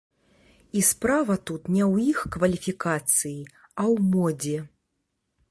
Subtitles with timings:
[0.79, 3.37] І справа тут не ў іх кваліфікацыі,
[3.79, 4.57] а ў модзе.